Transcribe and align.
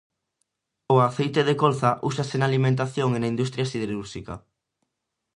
O 0.93 0.97
aceite 1.09 1.41
de 1.49 1.55
colza 1.61 1.91
úsase 2.09 2.35
na 2.37 2.47
alimentación 2.51 3.09
e 3.13 3.17
na 3.19 3.31
industria 3.33 3.69
siderúrxica. 3.71 4.35